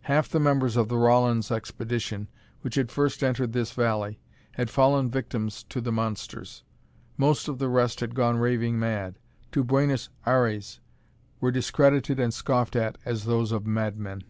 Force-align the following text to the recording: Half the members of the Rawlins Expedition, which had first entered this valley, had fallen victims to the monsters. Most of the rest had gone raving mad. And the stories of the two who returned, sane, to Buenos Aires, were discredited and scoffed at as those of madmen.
Half 0.00 0.28
the 0.30 0.40
members 0.40 0.76
of 0.76 0.88
the 0.88 0.98
Rawlins 0.98 1.52
Expedition, 1.52 2.26
which 2.62 2.74
had 2.74 2.90
first 2.90 3.22
entered 3.22 3.52
this 3.52 3.70
valley, 3.70 4.18
had 4.54 4.68
fallen 4.68 5.08
victims 5.08 5.62
to 5.68 5.80
the 5.80 5.92
monsters. 5.92 6.64
Most 7.16 7.46
of 7.46 7.60
the 7.60 7.68
rest 7.68 8.00
had 8.00 8.16
gone 8.16 8.38
raving 8.38 8.80
mad. 8.80 8.90
And 8.92 9.12
the 9.12 9.12
stories 9.12 9.12
of 9.12 9.12
the 9.12 9.54
two 9.54 9.58
who 9.60 9.76
returned, 9.86 10.00
sane, 10.00 10.08
to 10.08 10.08
Buenos 10.08 10.08
Aires, 10.58 10.80
were 11.40 11.52
discredited 11.52 12.18
and 12.18 12.34
scoffed 12.34 12.74
at 12.74 12.98
as 13.04 13.24
those 13.26 13.52
of 13.52 13.64
madmen. 13.64 14.24